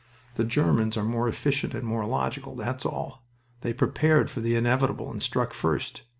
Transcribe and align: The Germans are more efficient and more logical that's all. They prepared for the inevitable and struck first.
The 0.33 0.43
Germans 0.43 0.97
are 0.97 1.03
more 1.03 1.27
efficient 1.27 1.75
and 1.75 1.83
more 1.85 2.07
logical 2.07 2.55
that's 2.55 2.87
all. 2.87 3.23
They 3.61 3.71
prepared 3.71 4.31
for 4.31 4.39
the 4.41 4.55
inevitable 4.55 5.11
and 5.11 5.21
struck 5.21 5.53
first. 5.53 6.01